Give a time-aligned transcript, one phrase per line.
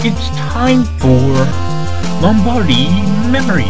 [0.00, 1.18] It's time for
[2.22, 2.86] Lombardi
[3.32, 3.66] Memories,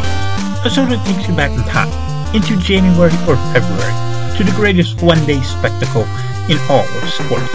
[0.62, 1.88] a show that takes you back in time
[2.36, 6.02] into January or February to the greatest one-day spectacle
[6.50, 7.50] in all of sports.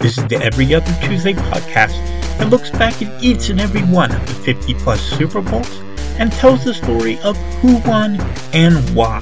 [0.00, 2.00] This is the Every Other Tuesday podcast
[2.38, 5.78] that looks back at each and every one of the 50-plus Super Bowls
[6.18, 8.18] and tells the story of who won
[8.54, 9.20] and why.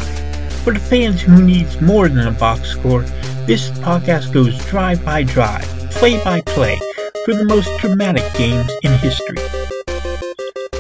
[0.63, 3.03] For the fans who needs more than a box score,
[3.49, 6.79] this podcast goes drive by drive, play by play,
[7.25, 9.37] for the most dramatic games in history.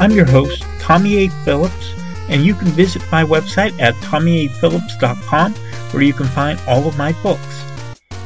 [0.01, 1.29] I'm your host, Tommy A.
[1.45, 1.95] Phillips,
[2.29, 5.55] and you can visit my website at tommyaphillips.com
[5.93, 7.65] where you can find all of my books.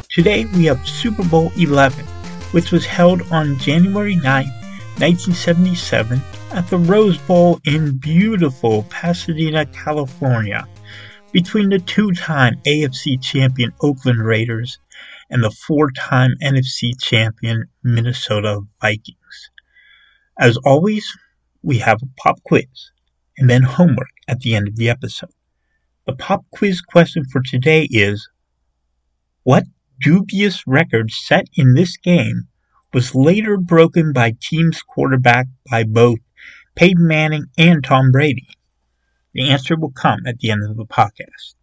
[0.09, 2.07] Today we have Super Bowl 11,
[2.53, 6.23] which was held on January 9, 1977
[6.53, 10.67] at the Rose Bowl in beautiful Pasadena, California,
[11.33, 14.79] between the two-time AFC champion Oakland Raiders
[15.31, 19.51] and the four time NFC champion Minnesota Vikings.
[20.39, 21.07] As always,
[21.63, 22.93] we have a pop quiz
[23.37, 25.31] and then homework at the end of the episode.
[26.07, 28.29] The pop quiz question for today is
[29.43, 29.65] What
[30.01, 32.49] dubious record set in this game
[32.95, 36.19] was later broken by teams quarterback by both
[36.77, 38.47] Peyton Manning and Tom Brady?
[39.35, 41.56] The answer will come at the end of the podcast.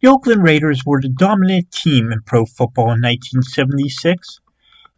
[0.00, 4.40] The Oakland Raiders were the dominant team in pro football in 1976.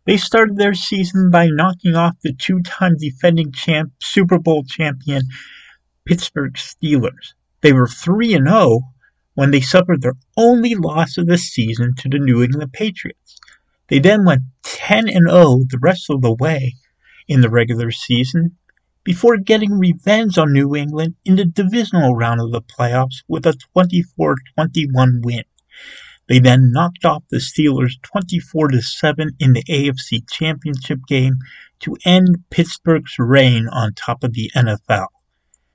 [0.05, 5.23] They started their season by knocking off the two-time defending champ, Super Bowl champion
[6.05, 7.35] Pittsburgh Steelers.
[7.63, 8.83] They were 3 and 0
[9.35, 13.41] when they suffered their only loss of the season to the New England Patriots.
[13.89, 16.77] They then went 10 and 0 the rest of the way
[17.27, 18.57] in the regular season
[19.05, 23.55] before getting revenge on New England in the divisional round of the playoffs with a
[23.73, 25.45] 24 21 win.
[26.29, 31.39] They then knocked off the Steelers 24 7 in the AFC Championship game
[31.81, 35.09] to end Pittsburgh's reign on top of the NFL.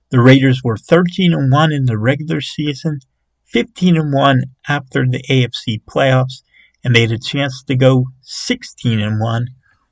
[0.09, 3.01] The Raiders were 13 1 in the regular season,
[3.45, 6.43] 15 1 after the AFC playoffs,
[6.83, 9.47] and they had a chance to go 16 1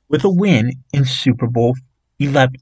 [0.08, 1.74] with a win in Super Bowl
[2.18, 2.54] 11.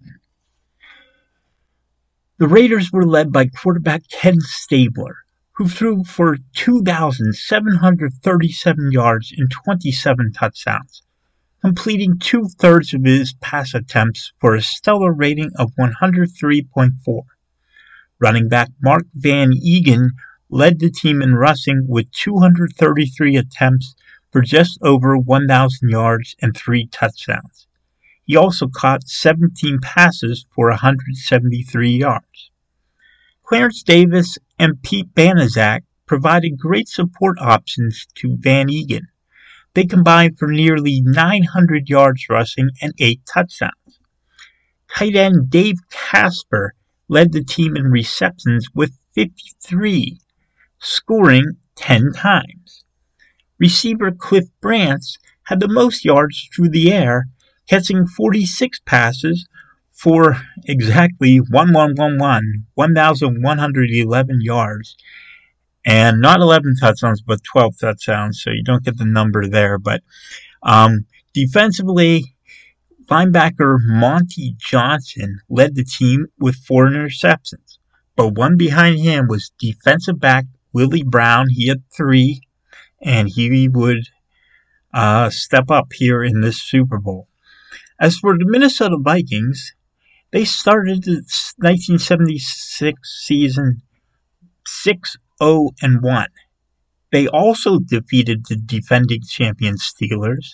[2.36, 5.18] The Raiders were led by quarterback Ken Stabler,
[5.52, 11.04] who threw for 2,737 yards and 27 touchdowns,
[11.60, 17.22] completing two thirds of his pass attempts for a stellar rating of 103.4.
[18.18, 20.08] Running back Mark Van Eeghen
[20.50, 23.94] led the team in rushing with 233 attempts
[24.32, 27.68] for just over 1,000 yards and three touchdowns.
[28.24, 32.50] He also caught 17 passes for 173 yards.
[33.42, 39.08] Clarence Davis and Pete Banaszak provided great support options to Van Eeghen.
[39.74, 44.00] They combined for nearly 900 yards rushing and 8 touchdowns.
[44.88, 46.74] Tight end Dave Casper
[47.08, 50.18] led the team in receptions with 53,
[50.78, 52.84] scoring 10 times.
[53.58, 55.04] Receiver Cliff Branch
[55.44, 57.26] had the most yards through the air
[57.68, 59.46] catching 46 passes
[59.92, 64.96] for exactly 1111, 1,111 yards,
[65.86, 68.42] and not 11 touchdowns, but 12 touchdowns.
[68.42, 69.78] So you don't get the number there.
[69.78, 70.02] But
[70.62, 72.36] um, defensively,
[73.06, 77.78] linebacker Monty Johnson led the team with four interceptions.
[78.16, 81.48] But one behind him was defensive back Willie Brown.
[81.50, 82.40] He had three,
[83.02, 84.08] and he would
[84.92, 87.28] uh, step up here in this Super Bowl.
[88.04, 89.72] As for the Minnesota Vikings,
[90.30, 91.24] they started the
[91.56, 93.80] 1976 season
[94.66, 96.26] 6 0 and 1.
[97.12, 100.50] They also defeated the defending champion Steelers,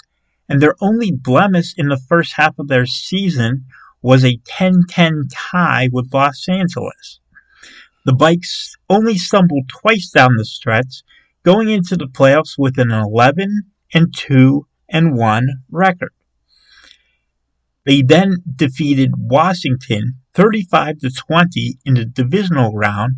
[0.49, 3.65] and their only blemish in the first half of their season
[4.01, 7.19] was a 10 10 tie with Los Angeles.
[8.07, 11.03] The Vikes only stumbled twice down the stretch,
[11.43, 13.63] going into the playoffs with an 11
[13.93, 16.13] and 2 and 1 record.
[17.87, 23.17] They then defeated Washington 35 to 20 in the divisional round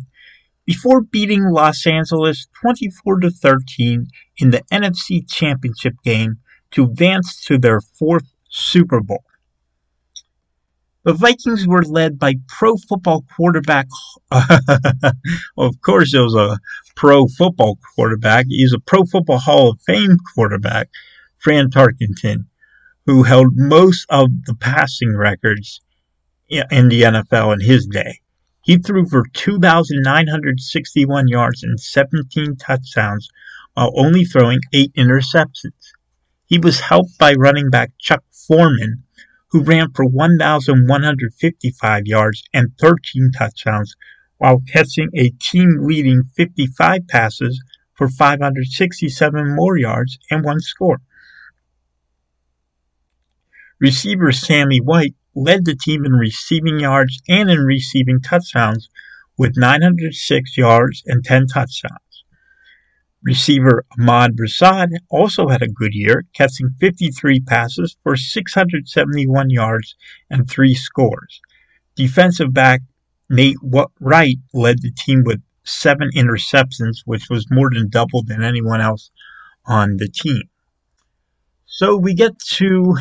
[0.65, 4.07] before beating Los Angeles 24 to 13
[4.37, 6.37] in the NFC Championship game
[6.71, 9.23] to advance to their fourth Super Bowl.
[11.03, 13.87] The Vikings were led by pro football quarterback.
[14.31, 16.59] of course, it was a
[16.95, 18.45] pro football quarterback.
[18.47, 20.89] He's a pro football Hall of Fame quarterback,
[21.39, 22.45] Fran Tarkenton,
[23.05, 25.81] who held most of the passing records
[26.49, 28.19] in the NFL in his day.
[28.63, 33.29] He threw for 2,961 yards and 17 touchdowns
[33.73, 35.91] while only throwing eight interceptions.
[36.45, 39.03] He was helped by running back Chuck Foreman,
[39.49, 43.95] who ran for 1,155 yards and 13 touchdowns
[44.37, 47.61] while catching a team leading 55 passes
[47.95, 51.01] for 567 more yards and one score.
[53.83, 58.87] Receiver Sammy White led the team in receiving yards and in receiving touchdowns
[59.37, 62.23] with 906 yards and 10 touchdowns.
[63.21, 69.97] Receiver Ahmad Rashad also had a good year, catching 53 passes for 671 yards
[70.29, 71.41] and three scores.
[71.97, 72.83] Defensive back
[73.29, 73.57] Nate
[73.99, 79.11] Wright led the team with seven interceptions, which was more than double than anyone else
[79.65, 80.43] on the team.
[81.65, 82.95] So we get to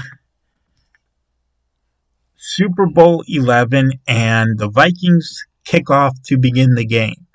[2.45, 7.29] Super Bowl 11 and the Vikings kick off to begin the game.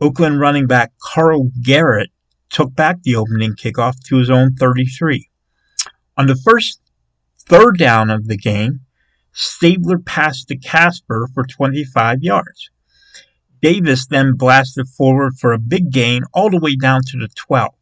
[0.00, 2.10] Oakland running back Carl Garrett
[2.48, 5.28] took back the opening kickoff to his own 33.
[6.16, 6.80] On the first
[7.46, 8.82] third down of the game,
[9.32, 12.70] Stabler passed to Casper for 25 yards.
[13.60, 17.74] Davis then blasted forward for a big gain all the way down to the 12.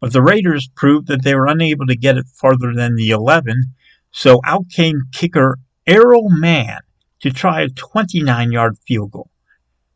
[0.00, 3.74] But the Raiders proved that they were unable to get it farther than the 11,
[4.10, 6.80] so out came kicker Errol Mann
[7.20, 9.30] to try a 29 yard field goal.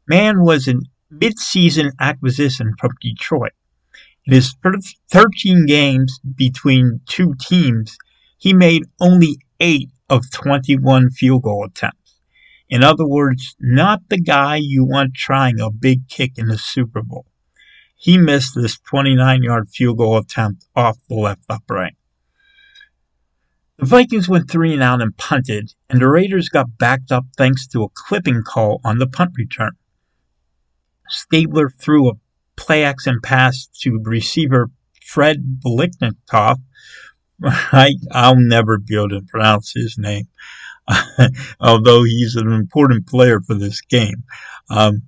[0.06, 0.74] Mann was a
[1.10, 3.52] mid-season acquisition from Detroit.
[4.26, 7.96] In his first 13 games between two teams,
[8.36, 12.20] he made only 8 of 21 field goal attempts.
[12.68, 17.02] In other words, not the guy you want trying a big kick in the Super
[17.02, 17.24] Bowl.
[17.96, 21.96] He missed this 29 yard field goal attempt off the left upright.
[23.78, 27.64] The Vikings went three and out and punted, and the Raiders got backed up thanks
[27.68, 29.72] to a clipping call on the punt return.
[31.08, 32.14] Stabler threw a
[32.56, 34.70] play action pass to receiver
[35.06, 36.58] Fred Biletnikoff.
[37.44, 40.26] I, I'll never be able to pronounce his name,
[41.60, 44.24] although he's an important player for this game.
[44.68, 45.02] Um,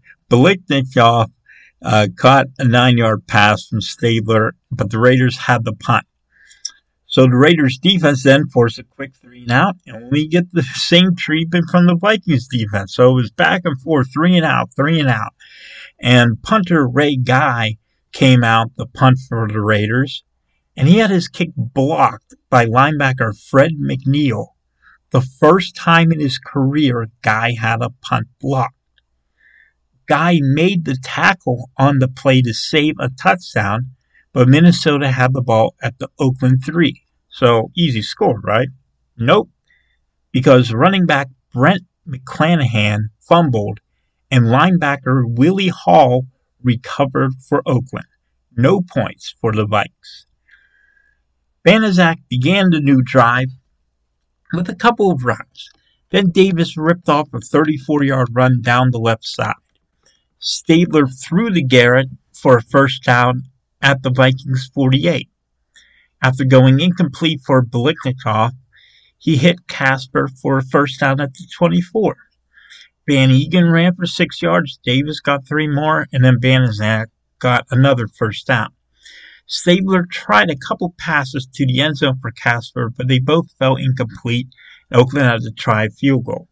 [1.83, 6.07] uh, caught a nine yard pass from Stabler, but the Raiders had the punt.
[7.11, 10.63] So the Raiders defense then forced a quick three and out, and we get the
[10.75, 12.95] same treatment from the Vikings defense.
[12.95, 15.35] So it was back and forth, three and out, three and out.
[15.99, 17.79] And punter Ray Guy
[18.13, 20.23] came out the punt for the Raiders,
[20.77, 24.51] and he had his kick blocked by linebacker Fred McNeil.
[25.11, 28.77] The first time in his career Guy had a punt blocked.
[30.07, 33.97] Guy made the tackle on the play to save a touchdown,
[34.33, 37.03] but Minnesota had the ball at the Oakland 3.
[37.29, 38.69] So easy score, right?
[39.17, 39.51] Nope.
[40.33, 43.81] Because running back Brent McClanahan fumbled
[44.31, 46.27] and linebacker Willie Hall
[46.63, 48.07] recovered for Oakland.
[48.57, 50.27] No points for the Vikes.
[51.67, 53.51] Banaszak began the new drive
[54.53, 55.71] with a couple of runs.
[56.11, 59.55] Then Davis ripped off a 34 yard run down the left side.
[60.39, 63.43] Stabler threw to Garrett for a first down
[63.83, 65.29] at the Vikings 48.
[66.23, 68.53] After going incomplete for Biletnikoff,
[69.19, 72.17] he hit Casper for a first down at the 24.
[73.09, 77.07] Van Eeghen ran for six yards, Davis got three more, and then Banaszak
[77.39, 78.71] got another first down.
[79.47, 83.77] Stabler tried a couple passes to the end zone for Casper, but they both fell
[83.77, 84.47] incomplete,
[84.91, 86.49] and Oakland had to try a field goal.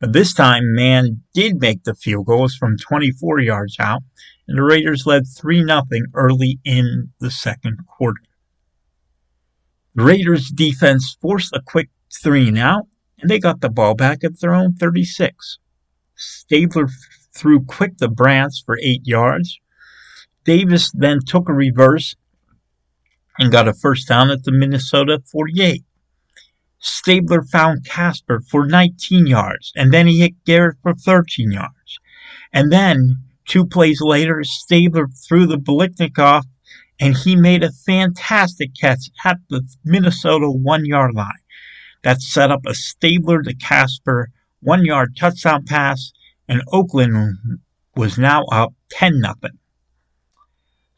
[0.00, 4.02] But this time, Mann did make the field goals from 24 yards out,
[4.50, 8.20] and the Raiders led 3 0 early in the second quarter.
[9.94, 11.88] The Raiders defense forced a quick
[12.20, 12.88] three and out,
[13.20, 15.58] and they got the ball back at their own 36.
[16.16, 16.88] Stabler
[17.32, 19.60] threw quick to Branch for eight yards.
[20.44, 22.16] Davis then took a reverse
[23.38, 25.84] and got a first down at the Minnesota 48.
[26.80, 32.00] Stabler found Casper for 19 yards, and then he hit Garrett for 13 yards.
[32.52, 36.44] And then, two plays later, Stabler threw the Biletnikoff,
[37.00, 41.32] and he made a fantastic catch at the Minnesota one yard line.
[42.02, 44.30] That set up a Stabler to Casper
[44.60, 46.12] one yard touchdown pass,
[46.48, 47.58] and Oakland
[47.96, 49.34] was now up 10 0.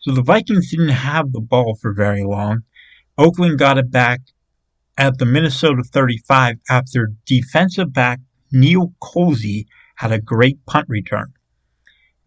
[0.01, 2.65] So the Vikings didn't have the ball for very long.
[3.17, 4.21] Oakland got it back
[4.99, 9.67] at the Minnesota 35 after defensive back Neal Colzie
[9.97, 11.33] had a great punt return.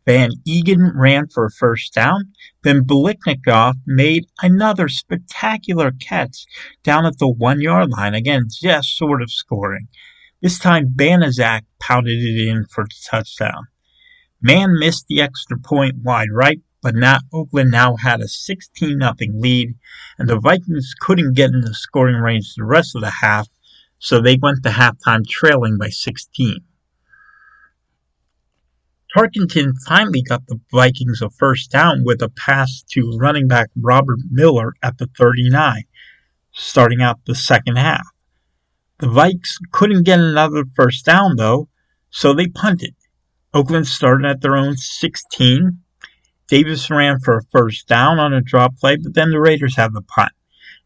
[0.06, 2.32] Van Eeghen ran for a first down.
[2.64, 6.46] Then Biletnikoff made another spectacular catch
[6.84, 8.14] down at the one yard line.
[8.14, 9.88] Again, just sort of scoring.
[10.42, 13.66] This time, Banaszak pounded it in for the touchdown.
[14.42, 19.14] Mann missed the extra point wide right, but not Oakland now had a 16 0
[19.34, 19.74] lead,
[20.20, 23.48] and the Vikings couldn't get in the scoring range the rest of the half,
[23.98, 26.60] so they went to halftime trailing by 16.
[29.16, 34.20] Tarkenton finally got the Vikings a first down with a pass to running back Robert
[34.30, 35.84] Miller at the 39,
[36.52, 38.06] starting out the second half.
[39.00, 41.70] The Vikes couldn't get another first down though,
[42.10, 42.96] so they punted.
[43.54, 45.80] Oakland started at their own 16,
[46.48, 49.94] Davis ran for a first down on a drop play, but then the Raiders had
[49.94, 50.32] the punt.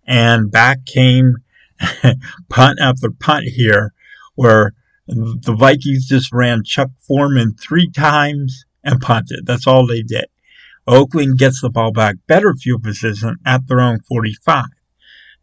[0.08, 1.36] And back came
[2.50, 3.94] punt after punt here,
[4.36, 4.74] where
[5.10, 9.46] the Vikings just ran Chuck Foreman three times and punted.
[9.46, 10.26] That's all they did.
[10.88, 14.66] Oakland gets the ball back, better field position at their own 45.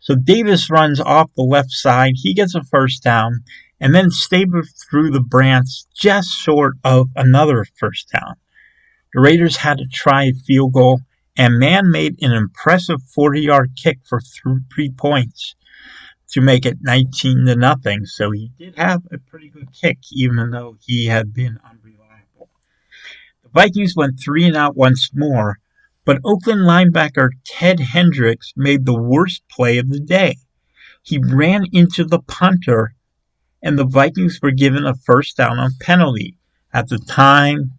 [0.01, 2.15] So Davis runs off the left side.
[2.17, 3.45] He gets a first down,
[3.81, 8.35] and then Stabler through the Branch just short of another first down.
[9.15, 11.01] The Raiders had to try a field goal,
[11.37, 15.55] and Mann made an impressive 40 yard kick for three points
[16.31, 18.05] to make it 19 to nothing.
[18.05, 22.51] So he did have a pretty good kick, even though he had been unreliable.
[23.43, 25.59] The Vikings went three and out once more,
[26.05, 30.37] but Oakland linebacker Ted Hendricks made the worst play of the day.
[31.03, 32.95] He ran into the punter,
[33.63, 36.39] and the Vikings were given a first down on penalty.
[36.73, 37.73] At the time,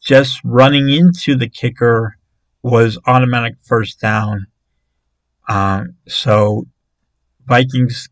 [0.00, 2.16] just running into the kicker
[2.62, 4.46] was automatic first down.
[5.48, 6.66] Um, so
[7.46, 8.08] Vikings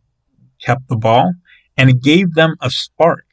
[0.61, 1.35] kept the ball
[1.77, 3.25] and it gave them a spark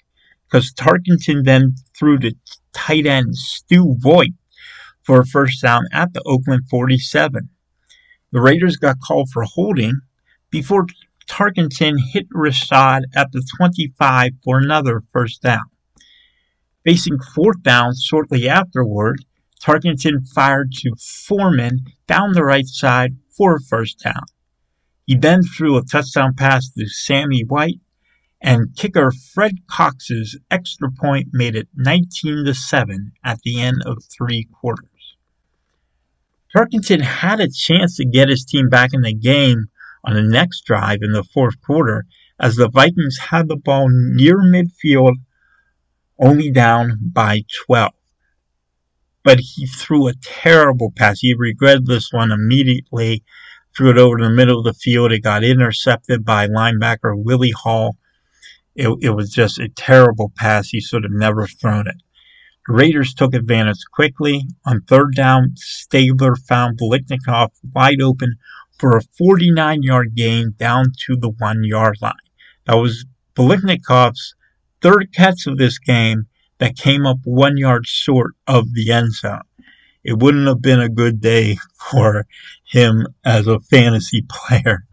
[0.46, 2.34] because Tarkenton then threw to
[2.74, 4.34] tight end Stu Voigt
[5.04, 7.50] for a first down at the Oakland 47.
[8.32, 10.00] The Raiders got called for holding
[10.50, 10.86] before
[11.28, 15.66] Tarkenton hit Rashad at the 25 for another first down.
[16.84, 19.24] Facing fourth down shortly afterward,
[19.62, 24.24] Tarkenton fired to Foreman down the right side for a first down.
[25.10, 27.80] He then threw a touchdown pass to Sammy White,
[28.40, 34.04] and kicker Fred Cox's extra point made it 19 to 7 at the end of
[34.16, 35.18] three quarters.
[36.56, 39.70] Tarkenton had a chance to get his team back in the game
[40.04, 42.06] on the next drive in the fourth quarter
[42.40, 45.16] as the Vikings had the ball near midfield
[46.20, 47.94] only down by 12.
[49.24, 51.22] But he threw a terrible pass.
[51.22, 53.24] He regretted this one immediately,
[53.76, 55.12] threw it over the middle of the field.
[55.12, 57.98] It got intercepted by linebacker Willie Hall.
[58.76, 60.70] It, it was just a terrible pass.
[60.70, 61.98] He should have never thrown it.
[62.68, 64.46] The Raiders took advantage quickly.
[64.66, 68.36] On third down, Stabler found Biletnikoff wide open
[68.78, 72.14] for a 49 yard gain down to the one yard line.
[72.66, 74.36] That was Biletnikoff's
[74.82, 76.28] third catch of this game
[76.60, 79.42] that came up one yard short of the end zone.
[80.04, 81.58] It wouldn't have been a good day
[81.92, 82.26] for
[82.66, 84.86] him as a fantasy player.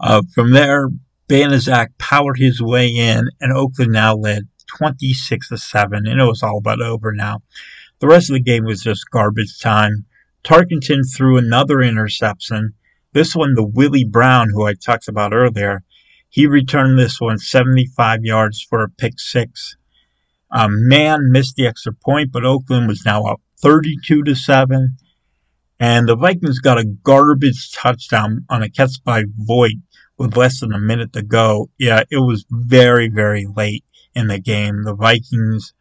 [0.00, 0.88] Uh, from there,
[1.28, 4.48] Banaszak powered his way in, and Oakland now led
[4.78, 7.42] 26 to 7, and it was all but over now.
[7.98, 10.04] The rest of the game was just garbage time.
[10.44, 12.74] Tarkenton threw another interception.
[13.12, 15.82] This one, the Willie Brown, who I talked about earlier,
[16.28, 19.76] he returned this one 75 yards for a pick six.
[20.50, 24.96] Um, Mann missed the extra point, but Oakland was now up 32 to 7.
[25.78, 29.76] And the Vikings got a garbage touchdown on a catch by Voigt
[30.16, 31.68] with less than a minute to go.
[31.78, 33.84] Yeah, it was very, very late
[34.14, 34.84] in the game.
[34.84, 35.74] The Vikings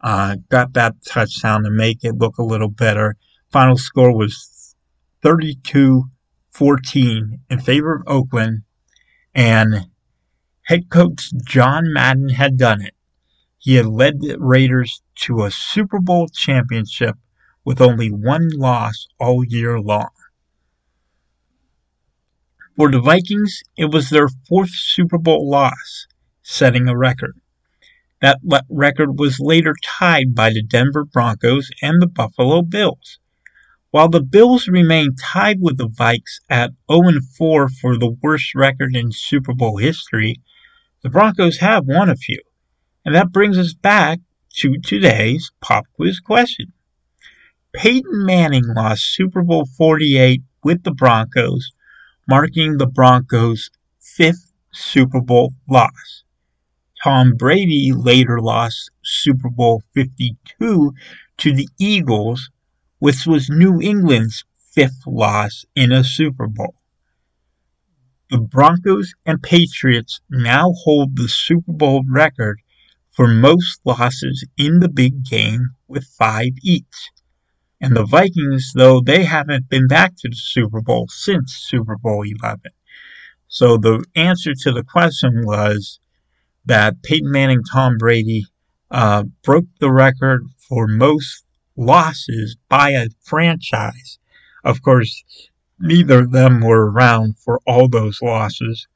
[0.00, 3.16] uh, got that touchdown to make it look a little better.
[3.50, 4.74] Final score was
[5.22, 6.04] 32
[6.50, 8.62] 14 in favor of Oakland
[9.34, 9.88] and
[10.62, 12.94] head coach John Madden had done it.
[13.58, 17.16] He had led the Raiders to a Super Bowl championship
[17.64, 20.10] with only one loss all year long.
[22.76, 26.06] For the Vikings, it was their fourth Super Bowl loss,
[26.42, 27.38] setting a record.
[28.20, 33.18] That record was later tied by the Denver Broncos and the Buffalo Bills.
[33.90, 38.96] While the Bills remain tied with the Vikes at 0 4 for the worst record
[38.96, 40.40] in Super Bowl history,
[41.02, 42.40] the Broncos have won a few.
[43.04, 44.18] And that brings us back
[44.56, 46.72] to today's pop quiz question.
[47.72, 51.72] Peyton Manning lost Super Bowl 48 with the Broncos,
[52.28, 53.70] marking the Broncos'
[54.00, 56.22] fifth Super Bowl loss.
[57.02, 60.94] Tom Brady later lost Super Bowl 52
[61.38, 62.50] to the Eagles,
[62.98, 66.74] which was New England's fifth loss in a Super Bowl.
[68.30, 72.60] The Broncos and Patriots now hold the Super Bowl record
[73.14, 77.10] for most losses in the big game with five each.
[77.80, 82.22] And the Vikings, though, they haven't been back to the Super Bowl since Super Bowl
[82.22, 82.60] 11.
[83.48, 86.00] So the answer to the question was
[86.64, 88.46] that Peyton Manning, Tom Brady
[88.90, 91.44] uh, broke the record for most
[91.76, 94.18] losses by a franchise.
[94.64, 95.22] Of course,
[95.78, 98.86] neither of them were around for all those losses.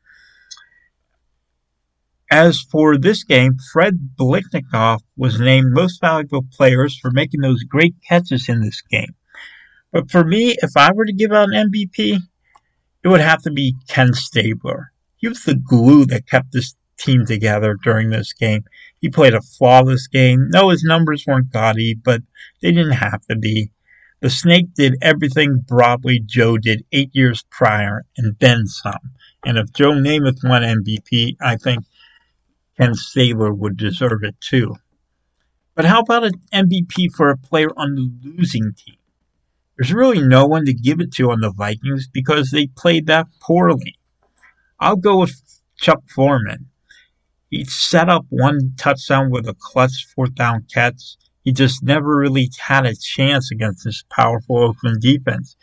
[2.30, 7.94] As for this game, Fred Biletnikoff was named most valuable players for making those great
[8.06, 9.14] catches in this game.
[9.92, 12.18] But for me, if I were to give out an MVP,
[13.02, 14.92] it would have to be Ken Stabler.
[15.16, 18.64] He was the glue that kept this team together during this game.
[19.00, 20.49] He played a flawless game.
[20.50, 22.20] No, his numbers weren't gaudy, but
[22.61, 23.70] they didn't have to be.
[24.20, 29.12] The Snake did everything Broadway Joe did eight years prior and then some.
[29.47, 31.85] And if Joe Namath won MVP, I think
[32.78, 34.76] Ken Stabler would deserve it too.
[35.75, 38.97] But how about an MVP for a player on the losing team?
[39.76, 43.26] There's really no one to give it to on the Vikings because they played that
[43.40, 43.96] poorly.
[44.81, 46.66] I'll go with Chuck Foreman.
[47.50, 51.16] He set up one touchdown with a clutch fourth down catch.
[51.44, 55.57] He just never really had a chance against this powerful Oakland defense.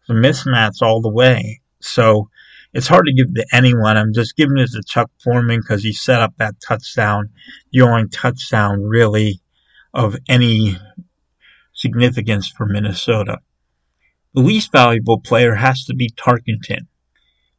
[0.00, 1.60] It's a mismatch all the way.
[1.80, 2.28] So
[2.72, 3.96] it's hard to give to anyone.
[3.96, 7.30] I'm just giving it to Chuck Foreman because he set up that touchdown,
[7.72, 9.40] the only touchdown really
[9.92, 10.76] of any
[11.74, 13.38] significance for Minnesota.
[14.34, 16.86] The least valuable player has to be Tarkenton.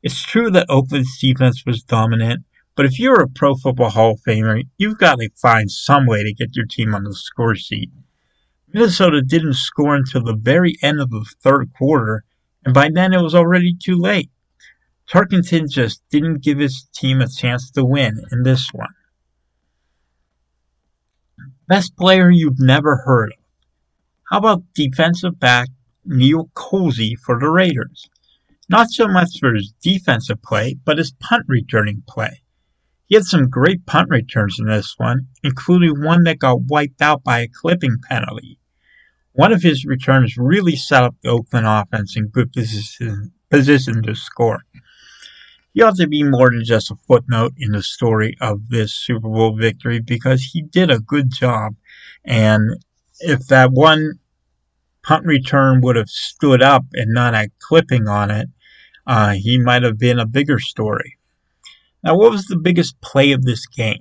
[0.01, 2.43] It's true that Oakland's defense was dominant,
[2.75, 6.23] but if you're a Pro Football Hall of Famer, you've got to find some way
[6.23, 7.91] to get your team on the score sheet.
[8.73, 12.23] Minnesota didn't score until the very end of the third quarter,
[12.63, 14.31] and by then it was already too late.
[15.11, 18.93] Tarkenton just didn't give his team a chance to win in this one.
[21.67, 23.37] Best player you've never heard of.
[24.29, 25.67] How about defensive back
[26.05, 28.09] Neal Colzie for the Raiders?
[28.69, 32.43] Not so much for his defensive play, but his punt returning play.
[33.07, 37.21] He had some great punt returns in this one, including one that got wiped out
[37.21, 38.59] by a clipping penalty.
[39.33, 44.15] One of his returns really set up the Oakland offense in good position, position to
[44.15, 44.61] score
[45.73, 49.29] he ought to be more than just a footnote in the story of this Super
[49.29, 51.75] Bowl victory because he did a good job.
[52.25, 52.83] And
[53.19, 54.19] if that one
[55.03, 58.49] punt return would have stood up and not had clipping on it,
[59.07, 61.17] uh, he might have been a bigger story.
[62.03, 63.99] Now, what was the biggest play of this game?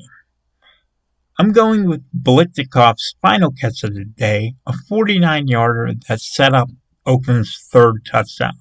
[1.39, 6.69] I'm going with Biletnikoff's final catch of the day, a 49 yarder that set up
[7.07, 8.59] Oakland's third touchdown.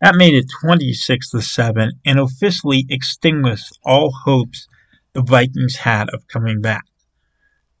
[0.00, 4.66] That made it 26 to 7 and officially extinguished all hopes
[5.12, 6.84] the Vikings had of coming back.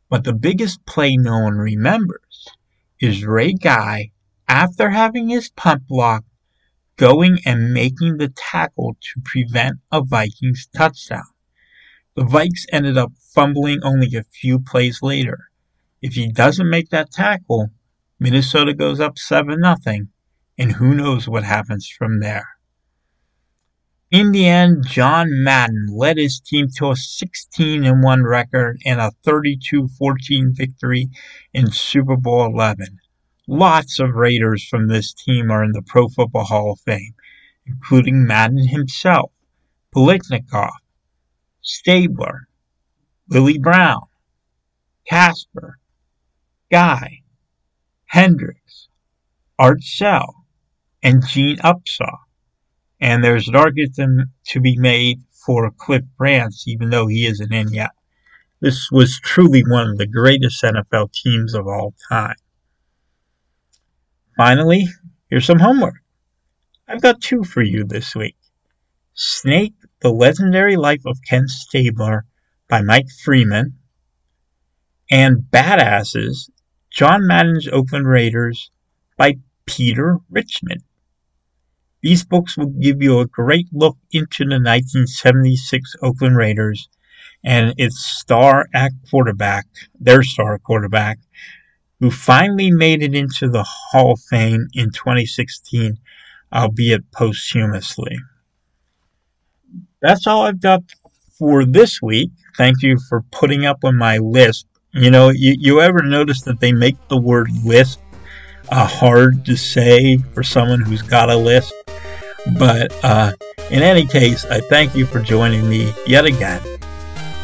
[0.08, 2.48] But the biggest play no one remembers
[3.00, 4.12] is Ray Guy,
[4.48, 6.28] after having his punt blocked,
[6.96, 11.24] going and making the tackle to prevent a Vikings touchdown.
[12.14, 15.48] The Vikes ended up fumbling only a few plays later.
[16.00, 17.70] If he doesn't make that tackle,
[18.20, 20.06] Minnesota goes up 7 0
[20.58, 22.48] and who knows what happens from there.
[24.10, 29.10] In the end, John Madden led his team to a 16 1 record and a
[29.24, 31.08] 32 14 victory
[31.52, 33.00] in Super Bowl 11.
[33.48, 37.14] Lots of Raiders from this team are in the Pro Football Hall of Fame,
[37.66, 39.32] including Madden himself,
[39.92, 40.78] Biletnikoff,
[41.60, 42.46] Stabler,
[43.28, 44.06] Willie Brown,
[45.08, 45.78] Casper,
[46.70, 47.22] Guy,
[48.06, 48.88] Hendricks,
[49.58, 50.43] Art Shell,
[51.04, 52.16] and Gene Upshaw.
[53.00, 57.68] And there's an argument to be made for Cliff Branch, even though he isn't in
[57.68, 57.90] yet.
[58.60, 62.36] This was truly one of the greatest NFL teams of all time.
[64.36, 64.86] Finally,
[65.28, 65.96] here's some homework.
[66.88, 68.36] I've got two for you this week.
[69.12, 72.24] Snake, The Legendary Life of Ken Stabler
[72.68, 73.78] by Mike Freeman,
[75.10, 76.50] and Badasses,
[76.90, 78.70] John Madden's Oakland Raiders
[79.18, 79.34] by
[79.66, 80.82] Peter Richmond.
[82.04, 86.90] These books will give you a great look into the 1976 Oakland Raiders
[87.42, 89.64] and its star at quarterback,
[89.98, 91.18] their star quarterback,
[92.00, 95.98] who finally made it into the Hall of Fame in 2016,
[96.52, 98.18] albeit posthumously.
[100.02, 100.82] That's all I've got
[101.38, 102.32] for this week.
[102.58, 104.66] Thank you for putting up with my list.
[104.92, 107.98] You know, you, you ever notice that they make the word list
[108.70, 111.72] uh, hard to say for someone who's got a list?
[112.58, 113.32] But uh,
[113.70, 116.60] in any case, I thank you for joining me yet again.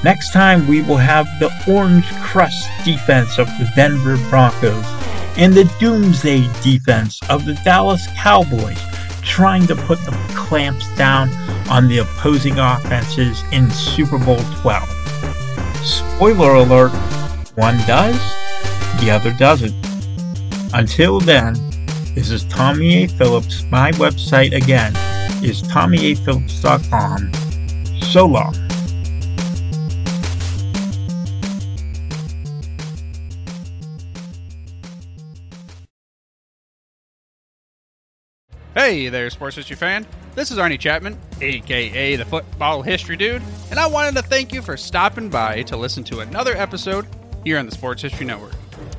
[0.05, 4.85] Next time, we will have the Orange Crush defense of the Denver Broncos
[5.37, 8.81] and the Doomsday defense of the Dallas Cowboys
[9.23, 11.31] trying to put the clamps down
[11.71, 14.89] on the opposing offenses in Super Bowl 12.
[15.85, 16.93] Spoiler alert,
[17.55, 18.19] one does,
[19.01, 19.75] the other doesn't.
[20.75, 21.55] Until then,
[22.15, 23.09] this is Tommy A.
[23.09, 23.65] Phillips.
[23.71, 24.93] My website again
[25.45, 27.33] is tommyaphillips.com.
[28.03, 28.55] So long.
[38.75, 40.07] Hey there, sports history fan.
[40.35, 44.63] This is Arnie Chapman, aka the Football History Dude, and I wanted to thank you
[44.63, 47.07] for stopping by to listen to another episode
[47.45, 48.55] here on the Sports History Network.